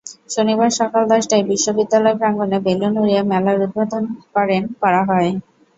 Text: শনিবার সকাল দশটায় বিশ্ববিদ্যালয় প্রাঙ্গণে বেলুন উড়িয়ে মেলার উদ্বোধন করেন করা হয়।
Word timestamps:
শনিবার 0.29 0.69
সকাল 0.79 1.03
দশটায় 1.11 1.47
বিশ্ববিদ্যালয় 1.51 2.19
প্রাঙ্গণে 2.19 2.57
বেলুন 2.65 2.93
উড়িয়ে 2.97 3.21
মেলার 3.31 3.57
উদ্বোধন 3.59 4.03
করেন 4.35 4.63
করা 4.81 5.01
হয়। 5.09 5.31